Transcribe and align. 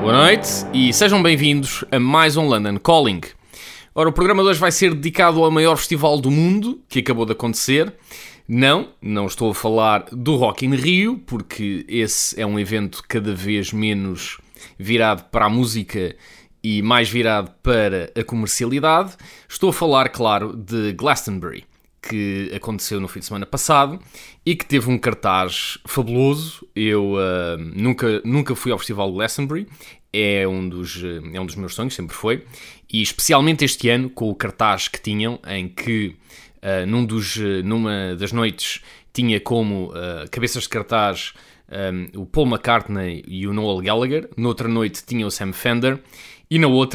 Boa 0.00 0.14
noite 0.14 0.48
e 0.72 0.90
sejam 0.94 1.22
bem-vindos 1.22 1.84
a 1.92 2.00
mais 2.00 2.34
um 2.34 2.46
London 2.46 2.78
Calling. 2.78 3.20
Ora, 3.94 4.08
o 4.08 4.12
programa 4.12 4.42
de 4.42 4.48
hoje 4.48 4.58
vai 4.58 4.72
ser 4.72 4.94
dedicado 4.94 5.44
ao 5.44 5.50
maior 5.50 5.76
festival 5.76 6.18
do 6.18 6.30
mundo 6.30 6.80
que 6.88 7.00
acabou 7.00 7.26
de 7.26 7.32
acontecer. 7.32 7.92
Não, 8.48 8.94
não 9.02 9.26
estou 9.26 9.50
a 9.50 9.54
falar 9.54 10.06
do 10.10 10.36
Rock 10.36 10.64
in 10.64 10.74
Rio, 10.74 11.18
porque 11.26 11.84
esse 11.86 12.40
é 12.40 12.46
um 12.46 12.58
evento 12.58 13.02
cada 13.06 13.34
vez 13.34 13.74
menos 13.74 14.38
virado 14.78 15.24
para 15.30 15.44
a 15.44 15.50
música 15.50 16.16
e 16.64 16.80
mais 16.80 17.10
virado 17.10 17.50
para 17.62 18.10
a 18.18 18.24
comercialidade. 18.24 19.12
Estou 19.46 19.68
a 19.68 19.72
falar, 19.72 20.08
claro, 20.08 20.56
de 20.56 20.92
Glastonbury, 20.94 21.64
que 22.02 22.50
aconteceu 22.54 23.00
no 23.00 23.08
fim 23.08 23.20
de 23.20 23.26
semana 23.26 23.44
passado 23.44 24.00
e 24.44 24.56
que 24.56 24.64
teve 24.64 24.90
um 24.90 24.98
cartaz 24.98 25.78
fabuloso. 25.86 26.66
Eu 26.74 27.16
ah, 27.18 27.56
nunca, 27.58 28.20
nunca 28.24 28.54
fui 28.54 28.72
ao 28.72 28.78
Festival 28.78 29.08
de 29.08 29.14
Glastonbury, 29.14 29.66
é 30.12 30.46
um, 30.46 30.68
dos, 30.68 31.02
ah, 31.04 31.30
é 31.32 31.40
um 31.40 31.46
dos 31.46 31.56
meus 31.56 31.74
sonhos, 31.74 31.94
sempre 31.94 32.16
foi, 32.16 32.44
e 32.92 33.02
especialmente 33.02 33.64
este 33.64 33.88
ano, 33.88 34.10
com 34.10 34.30
o 34.30 34.34
cartaz 34.34 34.88
que 34.88 35.00
tinham, 35.00 35.38
em 35.46 35.68
que 35.68 36.16
ah, 36.62 36.84
num 36.86 37.04
dos, 37.04 37.38
ah, 37.38 37.62
numa 37.64 38.14
das 38.16 38.32
noites 38.32 38.82
tinha 39.12 39.40
como 39.40 39.92
ah, 39.94 40.26
cabeças 40.30 40.64
de 40.64 40.68
cartaz 40.68 41.32
um, 41.70 42.22
o 42.22 42.26
Paul 42.26 42.48
McCartney 42.48 43.24
e 43.28 43.46
o 43.46 43.52
Noel 43.52 43.80
Gallagher, 43.80 44.28
noutra 44.36 44.66
noite 44.66 45.04
tinha 45.06 45.24
o 45.26 45.30
Sam 45.30 45.52
Fender, 45.52 46.00
e 46.50 46.58
na 46.58 46.66
outra 46.66 46.88